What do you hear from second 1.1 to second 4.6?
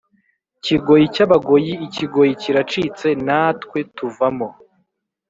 cy abagoyi Ikigoyi kiracitse natwe tuvamo